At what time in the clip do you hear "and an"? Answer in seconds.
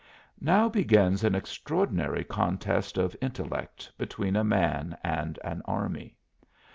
5.03-5.61